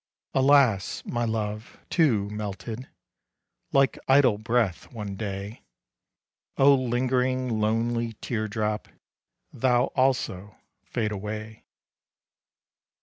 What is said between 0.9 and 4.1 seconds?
my love, too, melted Like